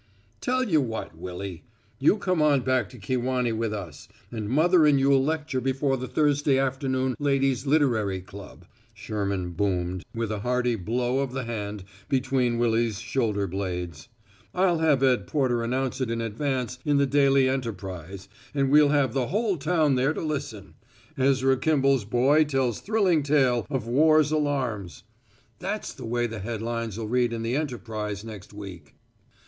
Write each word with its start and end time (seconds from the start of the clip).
"Tell 0.39 0.63
you 0.63 0.81
what, 0.81 1.15
Willy: 1.15 1.63
you 1.99 2.17
come 2.17 2.41
on 2.41 2.61
back 2.61 2.89
to 2.89 2.97
Kewanee 2.97 3.51
with 3.55 3.71
us, 3.71 4.07
and 4.31 4.49
mother 4.49 4.87
and 4.87 4.99
you'll 4.99 5.23
lecture 5.23 5.61
before 5.61 5.95
the 5.95 6.07
Thursday 6.07 6.57
Afternoon 6.57 7.13
Ladies' 7.19 7.67
Literary 7.67 8.19
Club," 8.19 8.65
Sherman 8.95 9.51
boomed, 9.51 10.03
with 10.15 10.31
a 10.31 10.39
hearty 10.39 10.75
blow 10.75 11.19
of 11.19 11.33
the 11.33 11.43
hand 11.43 11.83
between 12.09 12.57
Willy's 12.57 12.97
shoulder 12.99 13.45
blades. 13.45 14.09
"I'll 14.55 14.79
have 14.79 15.03
Ed 15.03 15.27
Porter 15.27 15.61
announce 15.63 16.01
it 16.01 16.09
in 16.09 16.19
advance 16.19 16.79
in 16.83 16.97
the 16.97 17.05
Daily 17.05 17.47
Enterprise, 17.47 18.27
and 18.55 18.71
we'll 18.71 18.89
have 18.89 19.13
the 19.13 19.27
whole 19.27 19.55
town 19.57 19.93
there 19.93 20.13
to 20.13 20.21
listen. 20.23 20.73
'Ezra 21.15 21.57
Kimball's 21.57 22.05
Boy 22.05 22.43
Tells 22.43 22.79
Thrilling 22.79 23.21
Tale 23.21 23.67
of 23.69 23.85
War's 23.85 24.31
Alarms.' 24.31 25.03
That's 25.59 25.93
the 25.93 26.05
way 26.05 26.25
the 26.25 26.39
head 26.39 26.59
lines'll 26.63 27.05
read 27.07 27.31
in 27.31 27.43
the 27.43 27.55
Enterprise 27.55 28.25
next 28.25 28.51
week." 28.51 28.95